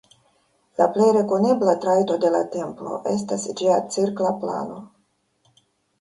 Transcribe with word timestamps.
La 0.79 0.85
plej 0.93 1.09
rekonebla 1.17 1.75
trajto 1.83 2.17
de 2.23 2.31
la 2.37 2.41
templo 2.55 2.97
estas 3.15 3.45
ĝia 3.61 3.77
cirkla 3.97 4.33
plano. 4.45 4.83